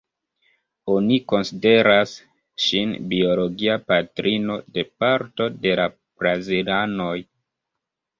Oni 0.91 1.17
konsideras 1.33 2.13
ŝin 2.67 2.95
biologia 3.11 3.75
patrino 3.91 4.55
de 4.79 4.85
parto 5.03 5.47
de 5.67 5.75
la 5.81 5.87
brazilanoj. 5.93 7.13